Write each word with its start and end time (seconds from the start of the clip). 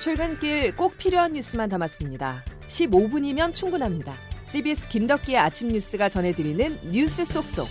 출근길 0.00 0.74
꼭 0.76 0.96
필요한 0.96 1.34
뉴스만 1.34 1.68
담았습니다. 1.68 2.42
15분이면 2.68 3.52
충분합니다. 3.52 4.14
CBS 4.46 4.88
김덕기의 4.88 5.36
아침 5.36 5.68
뉴스가 5.68 6.08
전해드리는 6.08 6.90
뉴스 6.90 7.22
속속. 7.26 7.68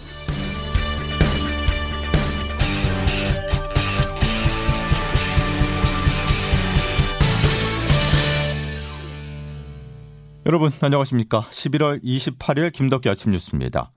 여러분 10.45 10.71
안녕하십니까? 10.81 11.41
11월 11.41 12.03
28일 12.03 12.71
김덕기 12.71 13.09
아침 13.09 13.31
뉴스입니다. 13.31 13.91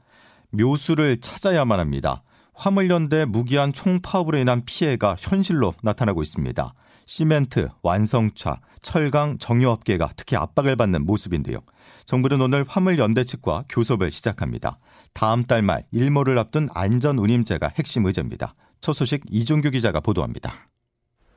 묘수를 0.52 1.20
찾아야만 1.20 1.78
합니다. 1.78 2.22
화물연대 2.54 3.26
무기한 3.26 3.74
총파업으로 3.74 4.38
인한 4.38 4.64
피해가 4.64 5.16
현실로 5.18 5.74
나타나고 5.82 6.22
있습니다. 6.22 6.72
시멘트, 7.06 7.68
완성차, 7.82 8.60
철강, 8.80 9.38
정유업계가 9.38 10.10
특히 10.16 10.36
압박을 10.36 10.76
받는 10.76 11.06
모습인데요. 11.06 11.58
정부는 12.04 12.40
오늘 12.40 12.64
화물연대 12.66 13.24
측과 13.24 13.64
교섭을 13.68 14.10
시작합니다. 14.10 14.78
다음 15.12 15.44
달 15.44 15.62
말 15.62 15.84
일몰을 15.92 16.38
앞둔 16.38 16.68
안전운임제가 16.74 17.72
핵심 17.78 18.06
의제입니다. 18.06 18.54
첫 18.80 18.92
소식 18.94 19.22
이종규 19.30 19.70
기자가 19.70 20.00
보도합니다. 20.00 20.68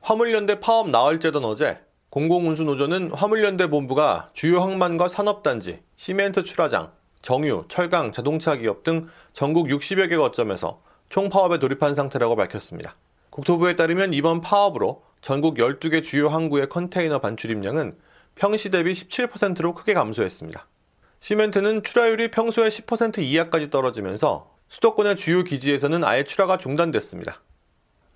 화물연대 0.00 0.60
파업 0.60 0.88
나흘째던 0.90 1.44
어제 1.44 1.78
공공운수노조는 2.10 3.12
화물연대 3.12 3.68
본부가 3.68 4.30
주요 4.32 4.60
항만과 4.60 5.08
산업단지, 5.08 5.80
시멘트 5.96 6.44
출하장, 6.44 6.92
정유, 7.22 7.64
철강, 7.68 8.12
자동차 8.12 8.56
기업 8.56 8.82
등 8.82 9.08
전국 9.32 9.66
60여 9.66 10.08
개 10.08 10.16
거점에서 10.16 10.80
총파업에 11.08 11.58
돌입한 11.58 11.94
상태라고 11.94 12.36
밝혔습니다. 12.36 12.96
국토부에 13.30 13.76
따르면 13.76 14.14
이번 14.14 14.40
파업으로 14.40 15.02
전국 15.26 15.56
12개 15.56 16.04
주요 16.04 16.28
항구의 16.28 16.68
컨테이너 16.68 17.18
반출입량은 17.18 17.96
평시 18.36 18.70
대비 18.70 18.92
17%로 18.92 19.74
크게 19.74 19.92
감소했습니다. 19.92 20.68
시멘트는 21.18 21.82
출하율이 21.82 22.30
평소의 22.30 22.70
10% 22.70 23.18
이하까지 23.18 23.70
떨어지면서 23.70 24.54
수도권의 24.68 25.16
주요 25.16 25.42
기지에서는 25.42 26.04
아예 26.04 26.22
출하가 26.22 26.58
중단됐습니다. 26.58 27.42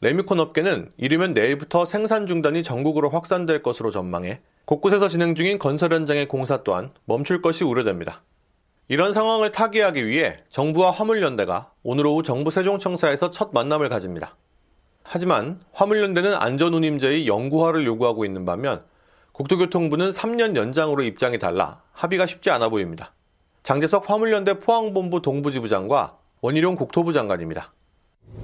레미콘 0.02 0.38
업계는 0.38 0.92
이르면 0.98 1.32
내일부터 1.32 1.84
생산 1.84 2.28
중단이 2.28 2.62
전국으로 2.62 3.10
확산될 3.10 3.64
것으로 3.64 3.90
전망해 3.90 4.40
곳곳에서 4.64 5.08
진행 5.08 5.34
중인 5.34 5.58
건설 5.58 5.92
현장의 5.92 6.28
공사 6.28 6.62
또한 6.62 6.92
멈출 7.06 7.42
것이 7.42 7.64
우려됩니다. 7.64 8.22
이런 8.86 9.12
상황을 9.12 9.50
타개하기 9.50 10.06
위해 10.06 10.44
정부와 10.50 10.92
화물연대가 10.92 11.72
오늘 11.82 12.06
오후 12.06 12.22
정부 12.22 12.52
세종청사에서 12.52 13.32
첫 13.32 13.50
만남을 13.52 13.88
가집니다. 13.88 14.36
하지만 15.04 15.60
화물연대는 15.72 16.34
안전운임제의 16.34 17.26
영구화를 17.26 17.84
요구하고 17.86 18.24
있는 18.24 18.44
반면 18.44 18.82
국토교통부는 19.32 20.10
3년 20.10 20.56
연장으로 20.56 21.02
입장이 21.02 21.38
달라 21.38 21.82
합의가 21.92 22.26
쉽지 22.26 22.50
않아 22.50 22.68
보입니다. 22.68 23.12
장재석 23.62 24.08
화물연대 24.08 24.58
포항본부 24.60 25.22
동부지부장과 25.22 26.16
원희룡 26.42 26.74
국토부 26.74 27.12
장관입니다. 27.12 27.72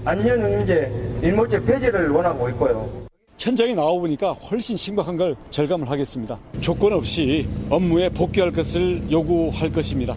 안전운임제 0.04 1.20
일몰제 1.22 1.64
폐지를 1.64 2.10
원하고 2.10 2.48
있고요. 2.50 3.06
현장에 3.38 3.74
나와 3.74 3.92
보니까 3.92 4.32
훨씬 4.32 4.77
심각한 4.77 5.16
걸 5.16 5.36
절감을 5.50 5.90
하겠습니다. 5.90 6.38
조건 6.60 6.94
없이 6.94 7.46
업무에 7.70 8.08
복귀할 8.08 8.50
것을 8.50 9.10
요구할 9.10 9.72
것입니다. 9.72 10.16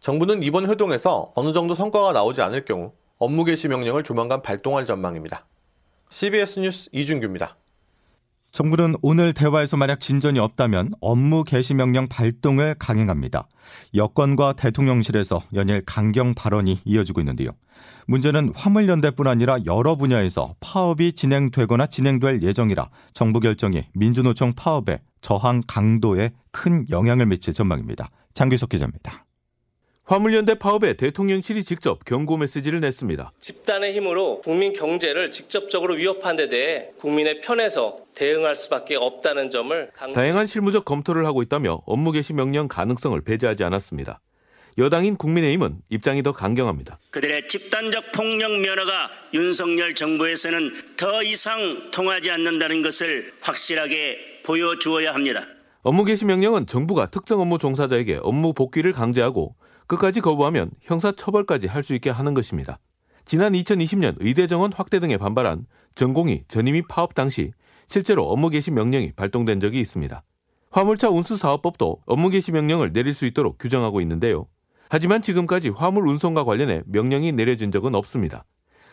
정부는 0.00 0.42
이번 0.42 0.68
회동에서 0.68 1.32
어느 1.34 1.52
정도 1.52 1.74
성과가 1.74 2.12
나오지 2.12 2.42
않을 2.42 2.64
경우 2.64 2.92
업무 3.18 3.44
개시 3.44 3.68
명령을 3.68 4.02
조만간 4.02 4.42
발동할 4.42 4.86
전망입니다. 4.86 5.46
CBS 6.10 6.60
뉴스 6.60 6.88
이준규입니다. 6.92 7.56
정부는 8.50 8.96
오늘 9.02 9.34
대화에서 9.34 9.76
만약 9.76 10.00
진전이 10.00 10.38
없다면 10.38 10.92
업무 11.00 11.44
개시 11.44 11.74
명령 11.74 12.08
발동을 12.08 12.74
강행합니다. 12.78 13.46
여권과 13.94 14.54
대통령실에서 14.54 15.42
연일 15.54 15.82
강경 15.84 16.34
발언이 16.34 16.80
이어지고 16.84 17.20
있는데요. 17.20 17.50
문제는 18.06 18.52
화물연대뿐 18.54 19.26
아니라 19.26 19.58
여러 19.66 19.96
분야에서 19.96 20.54
파업이 20.60 21.12
진행되거나 21.12 21.86
진행될 21.86 22.42
예정이라 22.42 22.88
정부 23.12 23.38
결정이 23.38 23.84
민주노총 23.92 24.54
파업에 24.54 25.00
저항 25.20 25.62
강도에 25.66 26.30
큰 26.50 26.86
영향을 26.88 27.26
미칠 27.26 27.52
전망입니다. 27.52 28.08
장규석 28.32 28.70
기자입니다. 28.70 29.26
화물연대 30.08 30.54
파업에 30.54 30.94
대통령실이 30.94 31.64
직접 31.64 32.02
경고 32.06 32.38
메시지를 32.38 32.80
냈습니다. 32.80 33.30
집단의 33.40 33.94
힘으로 33.94 34.40
국민 34.40 34.72
경제를 34.72 35.30
직접적으로 35.30 35.96
위협한 35.96 36.34
데 36.34 36.48
대해 36.48 36.88
국민의 36.96 37.42
편에서 37.42 37.98
대응할 38.14 38.56
수밖에 38.56 38.96
없다는 38.96 39.50
점을 39.50 39.90
강조... 39.94 40.14
다양한 40.14 40.46
실무적 40.46 40.86
검토를 40.86 41.26
하고 41.26 41.42
있다며 41.42 41.82
업무 41.84 42.10
개시 42.10 42.32
명령 42.32 42.68
가능성을 42.68 43.20
배제하지 43.20 43.64
않았습니다. 43.64 44.22
여당인 44.78 45.16
국민의힘은 45.16 45.80
입장이 45.90 46.22
더 46.22 46.32
강경합니다. 46.32 46.98
그들의 47.10 47.46
집단적 47.48 48.12
폭력 48.12 48.52
면허가 48.60 49.10
윤석열 49.34 49.94
정부에서는 49.94 50.94
더 50.96 51.22
이상 51.22 51.90
통하지 51.90 52.30
않는다는 52.30 52.80
것을 52.82 53.30
확실하게 53.42 54.40
보여주어야 54.42 55.12
합니다. 55.12 55.46
업무 55.82 56.06
개시 56.06 56.24
명령은 56.24 56.66
정부가 56.66 57.10
특정 57.10 57.40
업무 57.40 57.58
종사자에게 57.58 58.20
업무 58.22 58.54
복귀를 58.54 58.92
강제하고 58.92 59.54
끝까지 59.88 60.20
거부하면 60.20 60.70
형사 60.80 61.10
처벌까지 61.12 61.66
할 61.66 61.82
수 61.82 61.94
있게 61.94 62.10
하는 62.10 62.34
것입니다. 62.34 62.78
지난 63.24 63.52
2020년 63.52 64.16
의대 64.20 64.46
정원 64.46 64.72
확대 64.72 65.00
등에 65.00 65.16
반발한 65.16 65.66
전공이 65.94 66.44
전임이 66.48 66.82
파업 66.88 67.14
당시 67.14 67.52
실제로 67.86 68.24
업무 68.24 68.50
개시 68.50 68.70
명령이 68.70 69.12
발동된 69.12 69.60
적이 69.60 69.80
있습니다. 69.80 70.22
화물차 70.70 71.08
운수 71.08 71.36
사업법도 71.36 72.02
업무 72.06 72.28
개시 72.28 72.52
명령을 72.52 72.92
내릴 72.92 73.14
수 73.14 73.24
있도록 73.26 73.58
규정하고 73.58 74.00
있는데요. 74.02 74.46
하지만 74.90 75.22
지금까지 75.22 75.70
화물 75.70 76.06
운송과 76.08 76.44
관련해 76.44 76.82
명령이 76.86 77.32
내려진 77.32 77.72
적은 77.72 77.94
없습니다. 77.94 78.44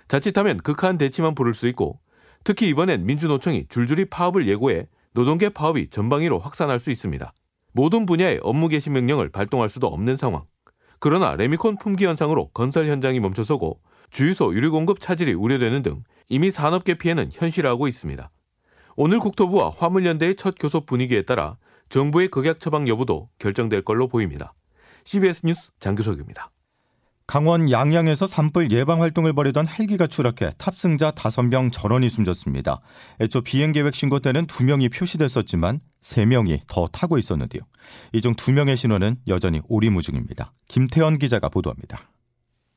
자칫하면 0.08 0.58
극한 0.58 0.98
대치만 0.98 1.36
부를 1.36 1.54
수 1.54 1.68
있고 1.68 2.00
특히 2.44 2.70
이번엔 2.70 3.06
민주노총이 3.06 3.66
줄줄이 3.70 4.06
파업을 4.06 4.48
예고해 4.48 4.88
노동계 5.14 5.50
파업이 5.50 5.90
전방위로 5.90 6.40
확산할 6.40 6.80
수 6.80 6.92
있습니다. 6.92 7.34
모든 7.74 8.06
분야의 8.06 8.40
업무 8.44 8.68
개시 8.68 8.90
명령을 8.90 9.30
발동할 9.30 9.68
수도 9.70 9.88
없는 9.88 10.16
상황. 10.16 10.44
그러나 11.00 11.36
레미콘 11.36 11.78
품귀 11.78 12.06
현상으로 12.06 12.50
건설 12.50 12.88
현장이 12.88 13.20
멈춰서고 13.20 13.80
주유소 14.12 14.54
유류 14.54 14.72
공급 14.72 15.00
차질이 15.00 15.34
우려되는 15.34 15.82
등 15.82 16.04
이미 16.30 16.52
산업계 16.52 16.96
피해는 16.96 17.30
현실화하고 17.34 17.88
있습니다. 17.88 18.30
오늘 18.96 19.20
국토부와 19.20 19.72
화물연대의 19.78 20.36
첫 20.36 20.56
교섭 20.58 20.86
분위기에 20.86 21.24
따라 21.24 21.58
정부의 21.90 22.30
극약 22.30 22.60
처방 22.60 22.88
여부도 22.88 23.30
결정될 23.40 23.84
걸로 23.84 24.08
보입니다. 24.08 24.54
CBS 25.04 25.46
뉴스 25.46 25.70
장규석입니다. 25.80 26.50
강원 27.28 27.72
양양에서 27.72 28.28
산불 28.28 28.72
예방 28.72 29.02
활동을 29.02 29.34
벌이던 29.34 29.68
헬기가 29.68 30.06
추락해 30.06 30.52
탑승자 30.58 31.12
5명 31.12 31.72
전원이 31.72 32.08
숨졌습니다. 32.10 32.82
애초 33.20 33.42
비행 33.42 33.72
계획 33.72 33.96
신고 33.96 34.20
때는 34.20 34.46
2명이 34.46 34.94
표시됐었지만 34.94 35.80
3명이 36.04 36.62
더 36.68 36.86
타고 36.88 37.18
있었는데요. 37.18 37.64
이 38.14 38.22
중 38.22 38.36
2명의 38.36 38.78
신원은 38.78 39.18
여전히 39.28 39.60
오리무중입니다. 39.68 40.52
김태현 40.68 41.18
기자가 41.18 41.50
보도합니다. 41.50 42.00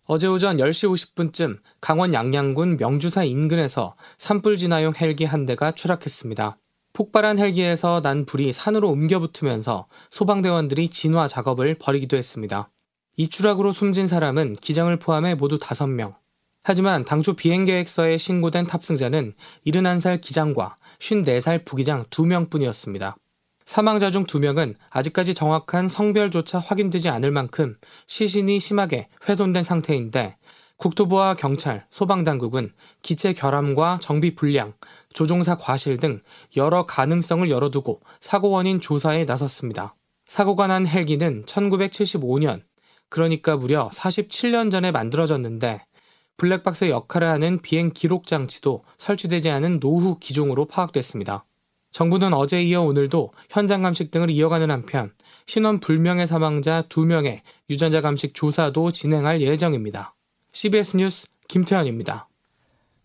어제 0.04 0.26
오전 0.26 0.56
10시 0.56 0.88
50분쯤 1.14 1.58
강원 1.82 2.14
양양군 2.14 2.78
명주사 2.78 3.24
인근에서 3.24 3.94
산불 4.16 4.56
진화용 4.56 4.94
헬기 4.98 5.26
한 5.26 5.44
대가 5.44 5.72
추락했습니다. 5.72 6.56
폭발한 6.94 7.38
헬기에서 7.38 8.00
난 8.00 8.24
불이 8.24 8.52
산으로 8.52 8.88
옮겨 8.90 9.18
붙으면서 9.20 9.86
소방대원들이 10.10 10.88
진화 10.88 11.28
작업을 11.28 11.76
벌이기도 11.78 12.16
했습니다. 12.16 12.70
이 13.20 13.26
추락으로 13.26 13.72
숨진 13.72 14.06
사람은 14.06 14.54
기장을 14.60 14.96
포함해 15.00 15.34
모두 15.34 15.58
5명. 15.58 16.14
하지만 16.62 17.04
당초 17.04 17.34
비행 17.34 17.64
계획서에 17.64 18.16
신고된 18.16 18.68
탑승자는 18.68 19.34
71살 19.66 20.20
기장과 20.20 20.76
54살 21.00 21.64
부기장 21.64 22.04
2명뿐이었습니다. 22.10 23.16
사망자 23.66 24.12
중 24.12 24.24
2명은 24.24 24.76
아직까지 24.90 25.34
정확한 25.34 25.88
성별조차 25.88 26.60
확인되지 26.60 27.08
않을 27.08 27.32
만큼 27.32 27.76
시신이 28.06 28.60
심하게 28.60 29.08
훼손된 29.28 29.64
상태인데 29.64 30.36
국토부와 30.76 31.34
경찰, 31.34 31.86
소방당국은 31.90 32.72
기체 33.02 33.32
결함과 33.32 33.98
정비 34.00 34.36
불량, 34.36 34.74
조종사 35.12 35.58
과실 35.58 35.96
등 35.96 36.20
여러 36.56 36.86
가능성을 36.86 37.50
열어두고 37.50 38.00
사고 38.20 38.50
원인 38.50 38.80
조사에 38.80 39.24
나섰습니다. 39.24 39.96
사고가 40.28 40.68
난 40.68 40.86
헬기는 40.86 41.46
1975년 41.46 42.67
그러니까 43.08 43.56
무려 43.56 43.88
47년 43.90 44.70
전에 44.70 44.90
만들어졌는데 44.90 45.84
블랙박스 46.36 46.88
역할을 46.88 47.28
하는 47.28 47.58
비행 47.60 47.90
기록 47.92 48.26
장치도 48.26 48.84
설치되지 48.96 49.50
않은 49.50 49.80
노후 49.80 50.18
기종으로 50.18 50.66
파악됐습니다. 50.66 51.44
정부는 51.90 52.34
어제 52.34 52.62
이어 52.62 52.82
오늘도 52.82 53.32
현장 53.50 53.82
감식 53.82 54.10
등을 54.10 54.30
이어가는 54.30 54.70
한편 54.70 55.12
신원 55.46 55.80
불명의 55.80 56.26
사망자 56.26 56.82
2명의 56.82 57.40
유전자 57.70 58.00
감식 58.00 58.34
조사도 58.34 58.92
진행할 58.92 59.40
예정입니다. 59.40 60.14
CBS 60.52 60.96
뉴스 60.96 61.28
김태현입니다. 61.48 62.28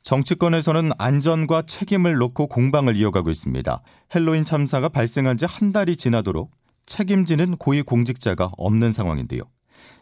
정치권에서는 0.04 0.92
안전과 0.98 1.62
책임을 1.66 2.16
놓고 2.16 2.48
공방을 2.48 2.98
이어가고 2.98 3.30
있습니다. 3.30 3.82
헬로윈 4.14 4.44
참사가 4.44 4.90
발생한 4.90 5.38
지 5.38 5.46
한 5.46 5.72
달이 5.72 5.96
지나도록 5.96 6.52
책임지는 6.86 7.56
고위 7.56 7.82
공직자가 7.82 8.52
없는 8.58 8.92
상황인데요. 8.92 9.44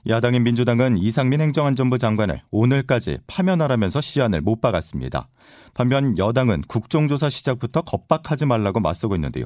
야당인 0.08 0.44
민주당은 0.44 0.98
이상민 0.98 1.42
행정안전부 1.42 2.00
장관을 2.00 2.42
오늘까지 2.50 3.20
파면하라면서 3.28 4.02
시한을 4.02 4.42
못 4.42 4.60
박았습니다. 4.60 5.30
반면 5.74 6.18
여당은 6.18 6.64
국정조사 6.68 7.30
시작부터 7.30 7.82
겁박하지 7.82 8.48
말라고 8.48 8.80
맞서고 8.80 9.16
있는데요. 9.16 9.46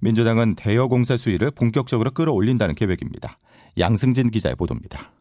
민주당은 0.00 0.56
대여 0.56 0.88
공사 0.88 1.16
수위를 1.16 1.50
본격적으로 1.50 2.12
끌어올린다는 2.12 2.74
계획입니다. 2.76 3.38
양승진 3.78 4.30
기자의 4.30 4.56
보도입니다. 4.56 5.12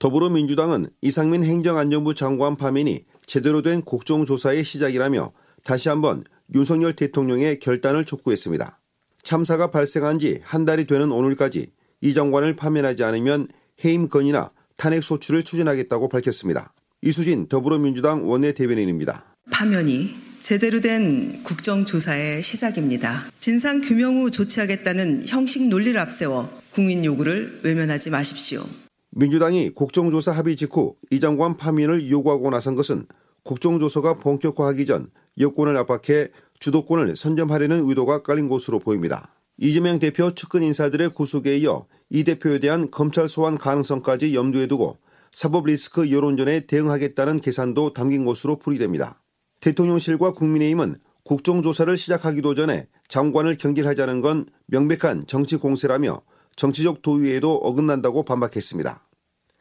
더불어민주당은 0.00 0.88
이상민 1.02 1.44
행정안전부 1.44 2.14
장관 2.14 2.56
파면이 2.56 3.04
제대로 3.26 3.62
된 3.62 3.82
국정조사의 3.82 4.64
시작이라며 4.64 5.32
다시 5.64 5.88
한번 5.88 6.24
윤석열 6.54 6.94
대통령의 6.94 7.60
결단을 7.60 8.04
촉구했습니다. 8.04 8.80
참사가 9.22 9.70
발생한 9.70 10.18
지 10.18 10.40
한 10.44 10.64
달이 10.64 10.86
되는 10.86 11.10
오늘까지 11.12 11.70
이 12.02 12.12
장관을 12.12 12.56
파면하지 12.56 13.04
않으면 13.04 13.48
해임 13.84 14.08
건이나 14.08 14.50
탄핵 14.76 15.02
소추를 15.02 15.42
추진하겠다고 15.42 16.08
밝혔습니다. 16.08 16.72
이수진 17.02 17.48
더불어민주당 17.48 18.28
원내대변인입니다. 18.28 19.24
파면이 19.50 20.14
제대로 20.40 20.80
된 20.80 21.42
국정조사의 21.42 22.42
시작입니다. 22.42 23.24
진상 23.40 23.80
규명 23.80 24.20
후 24.20 24.30
조치하겠다는 24.30 25.24
형식 25.26 25.68
논리를 25.68 25.98
앞세워 25.98 26.48
국민 26.70 27.04
요구를 27.04 27.60
외면하지 27.62 28.10
마십시오. 28.10 28.64
민주당이 29.10 29.70
국정조사 29.70 30.32
합의 30.32 30.56
직후 30.56 30.94
이 31.10 31.20
장관 31.20 31.56
파면을 31.56 32.10
요구하고 32.10 32.50
나선 32.50 32.74
것은 32.74 33.06
국정조사가 33.44 34.18
본격화하기 34.18 34.86
전 34.86 35.10
여권을 35.38 35.76
압박해 35.78 36.28
주도권을 36.60 37.16
선점하려는 37.16 37.88
의도가 37.88 38.22
깔린 38.22 38.48
것으로 38.48 38.78
보입니다. 38.78 39.34
이재명 39.58 39.98
대표 39.98 40.34
측근 40.34 40.62
인사들의 40.62 41.10
구속에 41.10 41.56
이어 41.58 41.86
이 42.10 42.24
대표에 42.24 42.58
대한 42.58 42.90
검찰 42.90 43.28
소환 43.28 43.58
가능성까지 43.58 44.34
염두에 44.34 44.66
두고 44.66 44.98
사법 45.32 45.66
리스크 45.66 46.10
여론전에 46.10 46.66
대응하겠다는 46.66 47.40
계산도 47.40 47.92
담긴 47.92 48.24
것으로 48.24 48.56
풀이됩니다. 48.56 49.22
대통령실과 49.60 50.32
국민의힘은 50.32 50.96
국정조사를 51.24 51.96
시작하기도 51.96 52.54
전에 52.54 52.86
장관을 53.08 53.56
경질하자는 53.56 54.20
건 54.20 54.46
명백한 54.66 55.24
정치 55.26 55.56
공세라며 55.56 56.22
정치적 56.54 57.02
도의에도 57.02 57.56
어긋난다고 57.56 58.22
반박했습니다. 58.22 59.06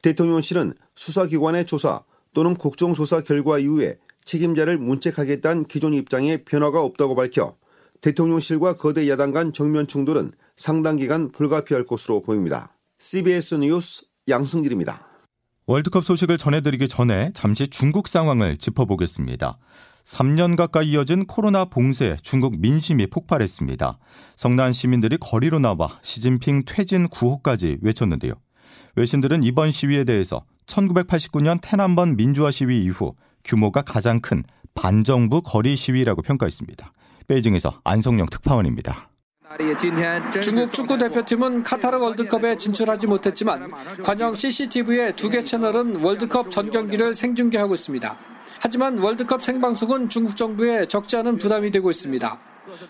대통령실은 0.02 0.76
수사기관의 0.96 1.66
조사 1.66 2.04
또는 2.34 2.56
국정조사 2.56 3.22
결과 3.22 3.58
이후에 3.58 3.98
책임자를 4.24 4.78
문책하겠다는 4.78 5.66
기존 5.66 5.94
입장에 5.94 6.38
변화가 6.44 6.82
없다고 6.82 7.16
밝혀 7.16 7.56
대통령실과 8.02 8.76
거대 8.78 9.10
야당 9.10 9.32
간 9.32 9.54
정면 9.54 9.88
충돌은 9.88 10.32
상당 10.56 10.96
기간 10.96 11.32
불가피할 11.32 11.86
것으로 11.86 12.22
보입니다. 12.22 12.74
CBS 13.00 13.56
뉴스 13.56 14.06
양승길입니다. 14.28 15.08
월드컵 15.68 16.06
소식을 16.06 16.38
전해드리기 16.38 16.88
전에 16.88 17.32
잠시 17.34 17.68
중국 17.68 18.08
상황을 18.08 18.58
짚어보겠습니다. 18.58 19.58
3년 20.04 20.56
가까이 20.56 20.92
이어진 20.92 21.26
코로나 21.26 21.66
봉쇄 21.66 22.16
중국 22.22 22.60
민심이 22.60 23.08
폭발했습니다. 23.08 23.98
성난 24.36 24.72
시민들이 24.72 25.18
거리로 25.18 25.58
나와 25.58 26.00
시진핑 26.04 26.64
퇴진 26.68 27.08
구호까지 27.08 27.80
외쳤는데요. 27.82 28.34
외신들은 28.96 29.44
이번 29.44 29.72
시위에 29.72 30.04
대해서 30.04 30.44
1989년 30.68 31.60
태난번 31.62 32.16
민주화 32.16 32.52
시위 32.52 32.84
이후 32.84 33.16
규모가 33.44 33.82
가장 33.82 34.22
큰 34.22 34.44
반정부 34.76 35.42
거리 35.42 35.76
시위라고 35.76 36.22
평가했습니다. 36.22 36.92
베이징에서 37.28 37.82
안성영 37.84 38.28
특파원입니다. 38.28 39.10
중국 40.42 40.72
축구 40.72 40.98
대표팀은 40.98 41.64
카타르 41.64 41.98
월드컵에 42.00 42.58
진출하지 42.58 43.08
못했지만 43.08 43.72
관영 44.04 44.36
CCTV의 44.36 45.16
두 45.16 45.30
개 45.30 45.44
채널은 45.44 46.04
월드컵 46.04 46.52
전 46.52 46.72
경기를 46.72 47.16
생중계하고 47.16 47.76
있습니다. 47.76 48.18
하지만 48.60 48.98
월드컵 48.98 49.42
생방송은 49.44 50.10
중국 50.10 50.36
정부에 50.36 50.88
적지 50.88 51.16
않은 51.18 51.38
부담이 51.38 51.72
되고 51.72 51.90
있습니다. 51.92 52.40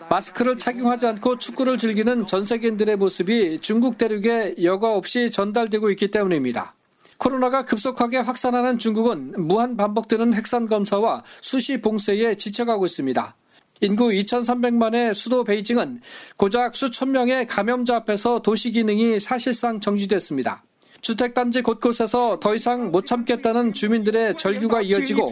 마스크를 0.08 0.58
착용하지 0.58 1.06
않고 1.06 1.38
축구를 1.38 1.78
즐기는 1.78 2.26
전 2.26 2.44
세계인들의 2.44 2.96
모습이 2.96 3.60
중국 3.60 3.98
대륙에 3.98 4.56
여과 4.62 4.94
없이 4.94 5.30
전달되고 5.30 5.90
있기 5.90 6.10
때문입니다. 6.10 6.74
코로나가 7.18 7.64
급속하게 7.64 8.18
확산하는 8.18 8.78
중국은 8.78 9.34
무한 9.38 9.76
반복되는 9.76 10.34
핵산 10.34 10.66
검사와 10.66 11.22
수시 11.40 11.80
봉쇄에 11.80 12.34
지쳐가고 12.34 12.86
있습니다. 12.86 13.36
인구 13.80 14.08
2,300만의 14.08 15.14
수도 15.14 15.44
베이징은 15.44 16.00
고작 16.36 16.74
수천 16.74 17.12
명의 17.12 17.46
감염자 17.46 17.96
앞에서 17.96 18.40
도시 18.40 18.70
기능이 18.70 19.20
사실상 19.20 19.80
정지됐습니다. 19.80 20.62
주택단지 21.02 21.62
곳곳에서 21.62 22.40
더 22.40 22.54
이상 22.54 22.90
못 22.90 23.06
참겠다는 23.06 23.72
주민들의 23.74 24.36
절규가 24.36 24.82
이어지고 24.82 25.30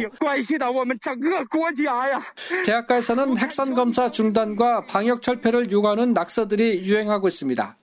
대학가에서는 2.64 3.38
핵산 3.38 3.74
검사 3.74 4.10
중단과 4.10 4.86
방역 4.86 5.22
철폐를 5.22 5.72
요구하는 5.72 6.12
낙서들이 6.12 6.84
유행하고 6.84 7.28
있습니다. 7.28 7.76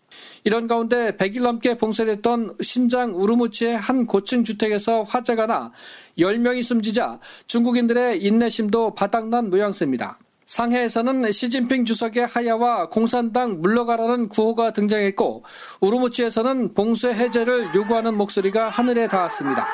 이런 0.43 0.67
가운데 0.67 1.11
100일 1.17 1.41
넘게 1.41 1.77
봉쇄됐던 1.77 2.57
신장 2.61 3.15
우르무치의 3.15 3.77
한 3.77 4.05
고층 4.05 4.43
주택에서 4.43 5.03
화재가 5.03 5.47
나 5.47 5.71
10명이 6.17 6.63
숨지자 6.63 7.19
중국인들의 7.47 8.23
인내심도 8.23 8.95
바닥난 8.95 9.49
모양새입니다. 9.49 10.17
상해에서는 10.51 11.31
시진핑 11.31 11.85
주석의 11.85 12.27
하야와 12.27 12.89
공산당 12.89 13.61
물러가라는 13.61 14.27
구호가 14.27 14.71
등장했고 14.71 15.45
우르무치에서는 15.79 16.73
봉쇄 16.73 17.13
해제를 17.13 17.73
요구하는 17.73 18.17
목소리가 18.17 18.67
하늘에 18.67 19.07
닿았습니다. 19.07 19.65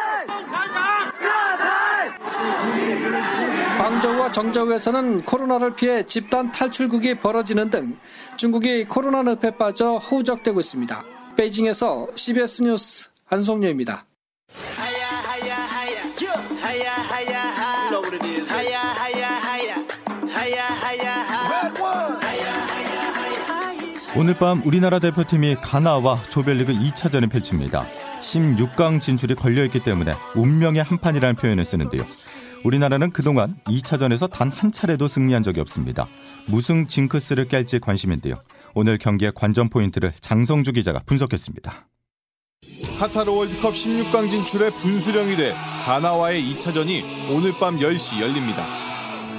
광저우와 3.79 4.31
정저우에서는 4.31 5.25
코로나를 5.25 5.75
피해 5.75 6.03
집단 6.03 6.51
탈출국이 6.51 7.15
벌어지는 7.15 7.71
등 7.71 7.97
중국이 8.35 8.85
코로나 8.85 9.23
늪에 9.23 9.57
빠져 9.57 9.97
허우적대고 9.97 10.59
있습니다. 10.59 11.03
베이징에서 11.35 12.07
CBS 12.15 12.61
뉴스 12.61 13.09
안송료입니다. 13.29 14.05
오늘 24.17 24.33
밤 24.33 24.63
우리나라 24.65 24.97
대표팀이 24.97 25.55
가나와 25.55 26.23
조별리그 26.29 26.73
2차전을 26.73 27.29
펼칩니다. 27.29 27.85
16강 28.19 28.99
진출이 28.99 29.35
걸려있기 29.35 29.81
때문에 29.83 30.13
운명의 30.35 30.81
한판이라는 30.81 31.35
표현을 31.35 31.63
쓰는데요. 31.63 32.01
우리나라는 32.63 33.11
그동안 33.11 33.57
2차전에서 33.65 34.29
단 34.31 34.49
한 34.49 34.71
차례도 34.71 35.07
승리한 35.07 35.43
적이 35.43 35.59
없습니다. 35.61 36.07
무승 36.47 36.87
징크스를 36.87 37.47
깰지 37.47 37.79
관심인데요. 37.79 38.41
오늘 38.73 38.97
경기의 38.97 39.33
관전 39.35 39.69
포인트를 39.69 40.11
장성주 40.19 40.71
기자가 40.71 41.01
분석했습니다. 41.05 41.87
카타르 42.97 43.31
월드컵 43.31 43.73
16강 43.73 44.31
진출의 44.31 44.71
분수령이 44.71 45.35
돼 45.35 45.53
가나와의 45.85 46.41
2차전이 46.55 47.03
오늘 47.31 47.53
밤 47.59 47.77
10시 47.77 48.19
열립니다. 48.19 48.86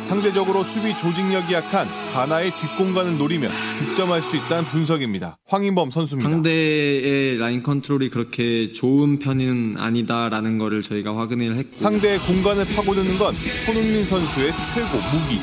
상대적으로 0.09 0.65
수비 0.65 0.97
조직력이 0.97 1.53
약한 1.53 1.87
가나의 2.15 2.51
뒷공간을 2.59 3.19
노리면 3.19 3.53
득점할 3.79 4.23
수 4.23 4.37
있다는 4.37 4.65
분석입니다. 4.65 5.37
황인범 5.47 5.91
선수입니다. 5.91 6.31
상대의 6.31 7.37
라인 7.37 7.63
컨트롤이 7.63 8.09
그렇게 8.09 8.73
좋은 8.73 9.19
편은 9.19 9.77
아니다라는 9.79 10.57
것을 10.57 10.81
저희가 10.81 11.15
확인을 11.15 11.57
했고 11.57 11.77
상대의 11.77 12.21
공간을 12.21 12.65
파고드는 12.75 13.19
건 13.19 13.35
손흥민 13.67 14.05
선수의 14.07 14.53
최고 14.75 14.97
무기. 15.13 15.41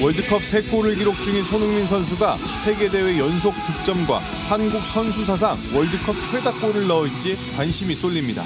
월드컵 0.00 0.42
3골을 0.42 0.96
기록 0.96 1.16
중인 1.22 1.42
손흥민 1.44 1.84
선수가 1.84 2.36
세계대회 2.64 3.18
연속 3.18 3.52
득점과 3.66 4.18
한국 4.48 4.80
선수 4.86 5.24
사상 5.24 5.56
월드컵 5.74 6.14
최다 6.30 6.52
골을 6.60 6.86
넣을지 6.86 7.36
관심이 7.56 7.96
쏠립니다. 7.96 8.44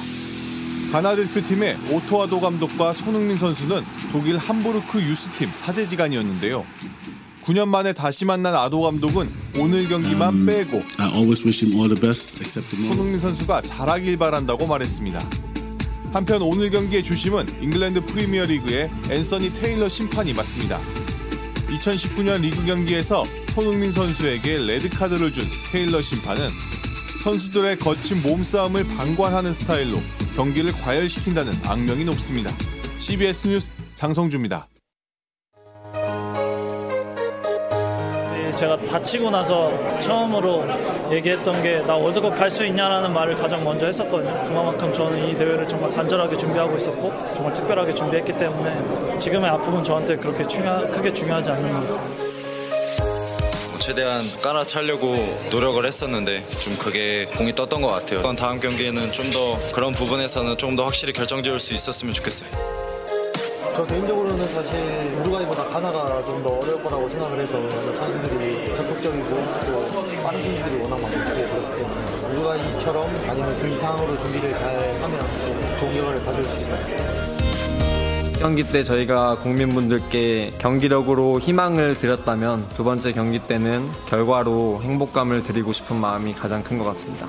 가나 0.91 1.17
대표팀의 1.17 1.79
오토아도 1.91 2.41
감독과 2.41 2.93
손흥민 2.93 3.37
선수는 3.37 3.85
독일 4.13 4.39
함부르크 4.39 5.01
유스팀 5.01 5.51
사제지간이었는데요. 5.53 6.65
9년 7.45 7.69
만에 7.69 7.93
다시 7.93 8.25
만난 8.25 8.55
아도 8.55 8.81
감독은 8.83 9.31
오늘 9.59 9.89
경기만 9.89 10.47
빼고 10.47 10.83
손흥민 12.89 13.21
선수가 13.21 13.63
잘하길 13.63 14.17
바란다고 14.17 14.67
말했습니다. 14.67 15.29
한편 16.13 16.43
오늘 16.43 16.71
경기의 16.71 17.03
주심은 17.03 17.63
잉글랜드 17.63 18.07
프리미어리그의 18.07 18.91
앤서니 19.11 19.53
테일러 19.55 19.89
심판이 19.89 20.33
맡습니다. 20.33 20.81
2019년 21.69 22.41
리그 22.41 22.65
경기에서 22.65 23.25
손흥민 23.55 23.93
선수에게 23.93 24.59
레드카드를 24.59 25.33
준 25.33 25.45
테일러 25.71 26.01
심판은 26.01 26.49
선수들의 27.23 27.79
거친 27.79 28.23
몸싸움을 28.23 28.85
방관하는 28.97 29.53
스타일로 29.53 30.01
경기를 30.37 30.73
과열시킨다는 30.73 31.53
악명이 31.67 32.05
높습니다. 32.05 32.51
CBS 32.99 33.49
뉴스 33.49 33.71
장성주입니다. 33.95 34.69
제가 38.57 38.79
다치고 38.81 39.29
나서 39.31 39.71
처음으로 40.01 40.65
얘기했던 41.13 41.63
게 41.63 41.79
나 41.87 41.95
월드컵 41.95 42.35
갈 42.37 42.51
수 42.51 42.65
있냐라는 42.65 43.13
말을 43.13 43.37
가장 43.37 43.63
먼저 43.63 43.85
했었거든요. 43.87 44.33
그만큼 44.49 44.93
저는 44.95 45.29
이 45.29 45.37
대회를 45.37 45.69
정말 45.69 45.91
간절하게 45.91 46.37
준비하고 46.39 46.77
있었고 46.79 47.13
정말 47.35 47.53
특별하게 47.53 47.95
준비했기 47.95 48.33
때문에 48.33 49.19
지금의 49.19 49.51
아픔은 49.51 49.85
저한테 49.85 50.17
그렇게 50.17 50.43
중요, 50.47 50.81
크게 50.91 51.13
중요하지 51.13 51.51
않는 51.51 51.73
것 51.73 51.81
같습니다. 51.99 52.26
최대한 53.87 54.29
깔아차려고 54.43 55.15
노력을 55.49 55.87
했었는데 55.87 56.45
좀 56.59 56.77
그게 56.77 57.25
공이 57.37 57.55
떴던 57.55 57.81
것 57.81 57.87
같아요. 57.87 58.21
다음 58.35 58.59
경기에는 58.59 59.13
좀 59.13 59.31
더 59.31 59.57
그런 59.73 59.93
부분에서는 59.93 60.57
좀 60.59 60.75
더 60.75 60.85
확실히 60.87 61.13
결정지을 61.13 61.61
수 61.61 61.73
있었으면 61.73 62.13
좋겠어요. 62.15 62.49
저 63.77 63.87
개인적으로는 63.87 64.45
사실 64.49 64.75
우루과이보다 65.21 65.69
가나가 65.69 66.21
좀 66.25 66.43
더 66.43 66.49
어려울 66.51 66.83
거라고 66.83 67.09
생각을 67.09 67.39
해서 67.39 67.53
선수들이 67.93 68.75
적극적이고 68.75 69.29
또 69.67 70.23
빠른 70.25 70.43
선수들이 70.43 70.83
워낙 70.83 71.09
때문에 71.09 71.45
우루과이처럼 72.33 73.07
아니면 73.29 73.61
그 73.61 73.69
이상으로 73.69 74.19
준비를 74.19 74.53
잘 74.55 74.79
하면 75.01 75.21
좀 75.47 75.77
좋은 75.79 75.95
결과를 75.95 76.25
가져올 76.25 76.45
수 76.45 76.57
있을 76.57 76.71
것 76.71 76.81
같아요. 76.81 77.46
경기 78.39 78.63
때 78.65 78.83
저희가 78.83 79.37
국민분들께 79.37 80.53
경기력으로 80.59 81.41
희망을 81.41 81.95
드렸다면 81.99 82.69
두 82.71 82.85
번째 82.85 83.13
경기 83.13 83.39
때는 83.39 83.89
결과로 84.07 84.81
행복감을 84.83 85.43
드리고 85.43 85.73
싶은 85.73 85.97
마음이 85.97 86.35
가장 86.35 86.63
큰 86.63 86.77
것 86.79 86.85
같습니다. 86.85 87.27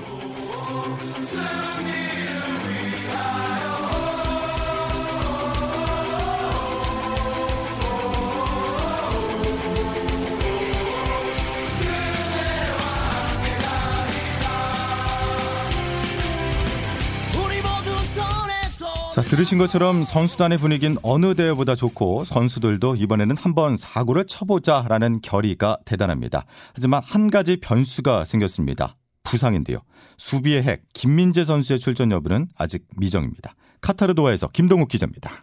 자, 19.18 19.24
들으신 19.24 19.58
것처럼 19.58 20.04
선수단의 20.04 20.58
분위기는 20.58 20.96
어느 21.02 21.34
대회보다 21.34 21.74
좋고 21.74 22.24
선수들도 22.24 22.94
이번에는 22.94 23.36
한번 23.36 23.76
사고를 23.76 24.24
쳐보자라는 24.28 25.22
결의가 25.22 25.78
대단합니다. 25.84 26.44
하지만 26.72 27.02
한 27.04 27.28
가지 27.28 27.56
변수가 27.56 28.24
생겼습니다. 28.24 28.94
부상인데요. 29.24 29.78
수비의 30.18 30.62
핵 30.62 30.82
김민재 30.94 31.42
선수의 31.42 31.80
출전 31.80 32.12
여부는 32.12 32.46
아직 32.56 32.84
미정입니다. 32.96 33.56
카타르 33.80 34.14
도하에서 34.14 34.50
김동욱 34.52 34.86
기자입니다. 34.86 35.42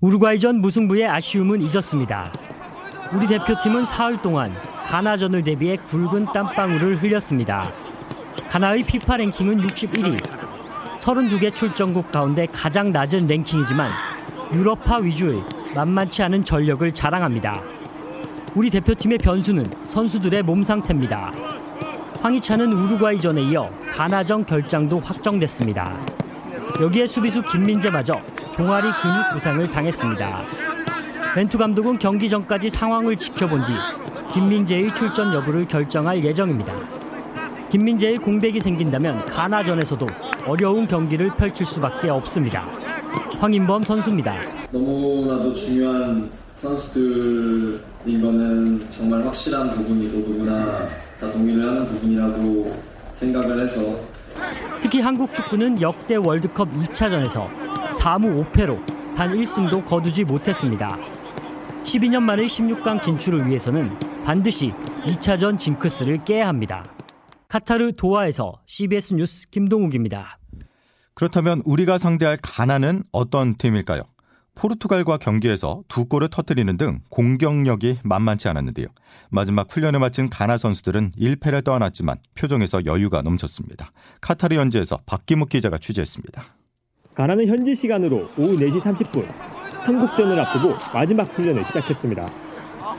우루과이전 0.00 0.60
무승부의 0.60 1.08
아쉬움은 1.08 1.60
잊었습니다. 1.62 2.32
우리 3.12 3.26
대표팀은 3.26 3.86
사흘 3.86 4.22
동안 4.22 4.54
가나전을 4.86 5.42
대비해 5.42 5.74
굵은 5.74 6.26
땀방울을 6.26 7.02
흘렸습니다. 7.02 7.68
가나의 8.48 8.84
피파 8.84 9.16
랭킹은 9.16 9.62
61위, 9.62 10.47
32개 11.00 11.54
출전국 11.54 12.10
가운데 12.10 12.46
가장 12.46 12.92
낮은 12.92 13.26
랭킹이지만 13.26 13.90
유럽파 14.54 14.96
위주의 14.96 15.42
만만치 15.74 16.22
않은 16.24 16.44
전력을 16.44 16.92
자랑합니다. 16.92 17.60
우리 18.54 18.70
대표팀의 18.70 19.18
변수는 19.18 19.66
선수들의 19.88 20.42
몸 20.42 20.64
상태입니다. 20.64 21.32
황희찬은 22.20 22.72
우루과이전에 22.72 23.42
이어 23.42 23.70
가나전 23.92 24.44
결장도 24.44 25.00
확정됐습니다. 25.00 25.92
여기에 26.80 27.06
수비수 27.06 27.42
김민재마저 27.42 28.20
종아리 28.54 28.82
근육 28.82 29.32
부상을 29.32 29.70
당했습니다. 29.70 30.42
벤투 31.34 31.58
감독은 31.58 31.98
경기 31.98 32.28
전까지 32.28 32.70
상황을 32.70 33.16
지켜본 33.16 33.60
뒤 33.60 34.32
김민재의 34.32 34.94
출전 34.94 35.32
여부를 35.34 35.66
결정할 35.66 36.24
예정입니다. 36.24 36.72
김민재의 37.70 38.16
공백이 38.16 38.60
생긴다면 38.60 39.26
가나전에서도 39.26 40.06
어려운 40.48 40.88
경기를 40.88 41.28
펼칠 41.36 41.66
수밖에 41.66 42.08
없습니다. 42.08 42.66
황인범 43.38 43.82
선수입니다. 43.82 44.34
너무나도 44.72 45.52
중요한 45.52 46.30
선수들인 46.54 48.22
거는 48.22 48.90
정말 48.90 49.24
확실한 49.26 49.74
부분이고 49.74 50.30
누구나 50.30 50.88
다 51.20 51.30
동의를 51.30 51.68
하는 51.68 51.84
부분이라고 51.84 52.74
생각을 53.12 53.62
해서 53.62 54.00
특히 54.80 55.00
한국 55.00 55.34
축구는 55.34 55.82
역대 55.82 56.16
월드컵 56.16 56.72
2차전에서 56.72 57.46
4무 57.92 58.46
5패로 58.46 58.78
단 59.16 59.30
1승도 59.30 59.84
거두지 59.84 60.24
못했습니다. 60.24 60.96
12년 61.84 62.22
만의 62.22 62.46
16강 62.46 63.02
진출을 63.02 63.46
위해서는 63.46 63.90
반드시 64.24 64.72
2차전 65.04 65.58
징크스를 65.58 66.24
깨야 66.24 66.48
합니다. 66.48 66.84
카타르 67.48 67.92
도하에서 67.96 68.60
CBS 68.66 69.14
뉴스 69.14 69.48
김동욱입니다. 69.50 70.37
그렇다면 71.18 71.62
우리가 71.64 71.98
상대할 71.98 72.38
가나는 72.40 73.02
어떤 73.10 73.56
팀일까요? 73.56 74.02
포르투갈과 74.54 75.16
경기에서 75.16 75.82
두 75.88 76.04
골을 76.04 76.28
터뜨리는 76.28 76.76
등 76.76 77.00
공격력이 77.08 77.98
만만치 78.04 78.46
않았는데요. 78.46 78.86
마지막 79.28 79.66
훈련을 79.68 79.98
마친 79.98 80.30
가나 80.30 80.56
선수들은 80.56 81.10
1패를 81.18 81.64
떠안았지만 81.64 82.18
표정에서 82.36 82.84
여유가 82.84 83.22
넘쳤습니다. 83.22 83.90
카타르 84.20 84.54
현지에서 84.54 85.00
박기묵 85.06 85.48
기자가 85.48 85.78
취재했습니다. 85.78 86.44
가나는 87.16 87.48
현지 87.48 87.74
시간으로 87.74 88.28
오후 88.38 88.56
4시 88.56 88.80
30분 88.80 89.26
한국전을 89.72 90.38
앞두고 90.38 90.76
마지막 90.94 91.36
훈련을 91.36 91.64
시작했습니다. 91.64 92.30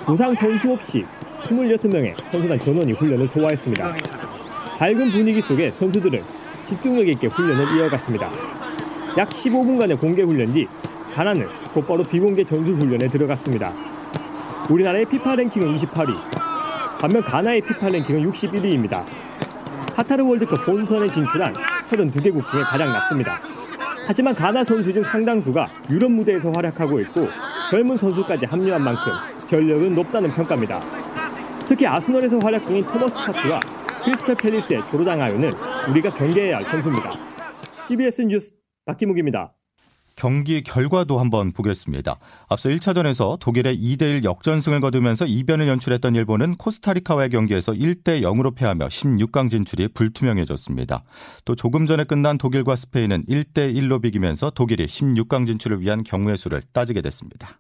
부상 0.06 0.36
선수 0.36 0.74
없이 0.74 1.06
26명의 1.44 2.18
선수단 2.30 2.60
전원이 2.60 2.92
훈련을 2.92 3.30
소화했습니다. 3.30 3.96
밝은 4.78 5.12
분위기 5.12 5.42
속에 5.42 5.72
선수들은 5.72 6.39
집중력 6.70 7.08
있게 7.08 7.26
훈련을 7.26 7.76
이어갔습니다. 7.76 8.30
약 9.18 9.28
15분간의 9.30 10.00
공개 10.00 10.22
훈련 10.22 10.54
뒤 10.54 10.68
가나는 11.16 11.48
곧바로 11.74 12.04
비공개 12.04 12.44
전술 12.44 12.76
훈련에 12.76 13.08
들어갔습니다. 13.08 13.74
우리나라의 14.70 15.06
피파 15.06 15.34
랭킹은 15.34 15.76
28위, 15.76 16.16
반면 17.00 17.24
가나의 17.24 17.62
피파 17.62 17.90
랭킹은 17.90 18.30
61위입니다. 18.30 19.04
카타르 19.96 20.24
월드컵 20.24 20.64
본선에 20.64 21.12
진출한 21.12 21.54
32개국 21.88 22.48
중에 22.52 22.62
가장 22.62 22.88
낮습니다. 22.90 23.42
하지만 24.06 24.36
가나 24.36 24.64
선수 24.64 24.94
중 24.94 25.04
상당수가 25.04 25.70
유럽 25.90 26.12
무대에서 26.12 26.52
활약하고 26.52 27.00
있고 27.00 27.28
젊은 27.72 27.98
선수까지 27.98 28.46
합류한 28.46 28.84
만큼 28.84 29.12
전력은 29.48 29.96
높다는 29.96 30.30
평가입니다. 30.30 30.80
특히 31.68 31.88
아스널에서 31.88 32.38
활약 32.38 32.68
중인 32.68 32.86
토머스 32.86 33.26
파트와 33.26 33.60
크리스탈 34.04 34.36
팰리스의 34.36 34.82
조르당 34.92 35.22
아유는 35.22 35.52
우리가 35.90 36.10
경계해야 36.12 36.58
할 36.58 36.64
선수입니다. 36.64 37.12
CBS 37.88 38.22
뉴스 38.24 38.56
박기묵입니다. 38.86 39.54
경기 40.16 40.62
결과도 40.64 41.18
한번 41.18 41.54
보겠습니다. 41.54 42.20
앞서 42.50 42.68
1차전에서 42.68 43.40
독일의 43.40 43.80
2대1 43.80 44.26
역전승을 44.26 44.82
거두면서 44.82 45.26
이변을 45.26 45.70
연출했던 45.70 46.14
일본은 46.14 46.56
코스타리카와의 46.56 47.30
경기에서 47.30 47.72
1대 47.72 48.22
0으로 48.22 48.54
패하며 48.54 48.90
16강 48.90 49.50
진출이 49.50 49.88
불투명해졌습니다. 49.94 51.04
또 51.46 51.56
조금 51.56 51.86
전에 51.86 52.04
끝난 52.04 52.38
독일과 52.38 52.76
스페인은 52.76 53.24
1대 53.30 53.74
1로 53.74 54.02
비기면서 54.02 54.50
독일이 54.50 54.88
16강 54.88 55.48
진출을 55.48 55.80
위한 55.80 56.04
경우의 56.04 56.36
수를 56.36 56.64
따지게 56.74 57.02
됐습니다. 57.02 57.58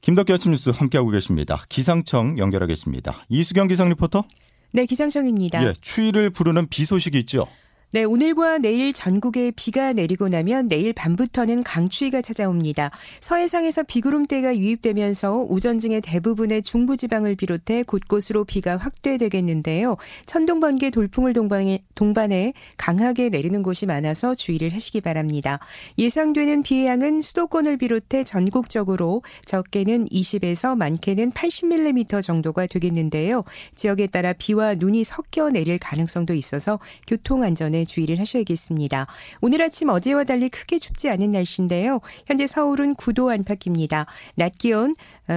김덕기 0.00 0.32
아침 0.32 0.50
뉴스 0.50 0.70
함께하고 0.70 1.10
계십니다. 1.10 1.62
기상청 1.68 2.38
연결하겠습니다. 2.38 3.26
이수경 3.28 3.68
기상 3.68 3.88
리포터. 3.88 4.24
네, 4.72 4.86
기상청입니다. 4.86 5.64
예, 5.66 5.74
추위를 5.80 6.30
부르는 6.30 6.68
비 6.68 6.84
소식이 6.84 7.18
있죠. 7.20 7.46
네, 7.92 8.04
오늘과 8.04 8.58
내일 8.58 8.92
전국에 8.92 9.50
비가 9.50 9.92
내리고 9.92 10.28
나면 10.28 10.68
내일 10.68 10.92
밤부터는 10.92 11.64
강추위가 11.64 12.22
찾아옵니다. 12.22 12.92
서해상에서 13.18 13.82
비구름대가 13.82 14.56
유입되면서 14.56 15.38
오전 15.48 15.80
중에 15.80 16.00
대부분의 16.00 16.62
중부지방을 16.62 17.34
비롯해 17.34 17.82
곳곳으로 17.82 18.44
비가 18.44 18.76
확대되겠는데요. 18.76 19.96
천둥, 20.26 20.60
번개, 20.60 20.90
돌풍을 20.90 21.32
동반해, 21.32 21.82
동반해 21.96 22.52
강하게 22.76 23.28
내리는 23.28 23.60
곳이 23.64 23.86
많아서 23.86 24.36
주의를 24.36 24.72
하시기 24.72 25.00
바랍니다. 25.00 25.58
예상되는 25.98 26.62
비의 26.62 26.86
양은 26.86 27.22
수도권을 27.22 27.76
비롯해 27.76 28.22
전국적으로 28.22 29.24
적게는 29.46 30.06
20에서 30.06 30.76
많게는 30.76 31.32
80mm 31.32 32.22
정도가 32.22 32.68
되겠는데요. 32.68 33.42
지역에 33.74 34.06
따라 34.06 34.32
비와 34.32 34.76
눈이 34.76 35.02
섞여 35.02 35.50
내릴 35.50 35.80
가능성도 35.80 36.34
있어서 36.34 36.78
교통 37.08 37.42
안전 37.42 37.79
에 37.80 37.84
주의를 37.84 38.20
하셔야겠습니다. 38.20 39.06
오늘 39.40 39.62
아침 39.62 39.88
어제와 39.88 40.24
달리 40.24 40.48
크게 40.48 40.78
춥지 40.78 41.10
않은 41.10 41.30
날씨인데요. 41.30 42.00
현재 42.26 42.46
서울은 42.46 42.94
9도 42.94 43.32
안팎입니다. 43.32 44.06
낮 44.36 44.56
기온 44.58 44.94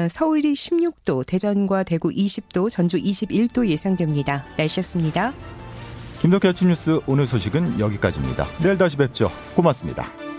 서울이 0.09 0.53
16도, 0.53 1.25
대전과 1.25 1.83
대구 1.83 2.09
20도, 2.09 2.69
전주 2.69 2.97
21도 2.97 3.67
예상됩니다. 3.67 4.45
날씨였습니다. 4.57 5.33
김덕기 6.21 6.47
아침 6.47 6.69
뉴스 6.69 7.00
오늘 7.05 7.27
소식은 7.27 7.79
여기까지입니다. 7.79 8.45
내일 8.62 8.77
다시 8.77 8.97
뵙죠. 8.97 9.29
고맙습니다. 9.55 10.32